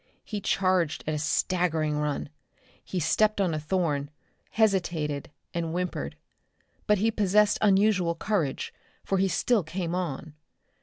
He 0.23 0.41
charged 0.41 1.03
at 1.05 1.13
a 1.13 1.19
staggering 1.19 1.95
run. 1.99 2.29
He 2.83 2.99
stepped 2.99 3.39
on 3.39 3.53
a 3.53 3.59
thorn, 3.59 4.09
hesitated, 4.49 5.29
and 5.53 5.73
whimpered. 5.73 6.15
But 6.87 6.97
he 6.97 7.11
possessed 7.11 7.59
unusual 7.61 8.15
courage, 8.15 8.73
for 9.03 9.19
he 9.19 9.27
still 9.27 9.61
came 9.61 9.93
on. 9.93 10.33